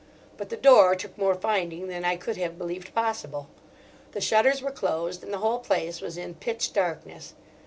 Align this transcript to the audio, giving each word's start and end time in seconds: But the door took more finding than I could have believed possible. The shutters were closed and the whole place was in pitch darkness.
But 0.35 0.49
the 0.49 0.57
door 0.57 0.95
took 0.95 1.15
more 1.15 1.35
finding 1.35 1.87
than 1.87 2.03
I 2.05 2.15
could 2.15 2.35
have 2.37 2.57
believed 2.57 2.95
possible. 2.95 3.49
The 4.13 4.19
shutters 4.19 4.59
were 4.59 4.71
closed 4.71 5.21
and 5.21 5.31
the 5.31 5.37
whole 5.45 5.59
place 5.59 6.01
was 6.01 6.17
in 6.17 6.33
pitch 6.33 6.73
darkness. 6.73 7.35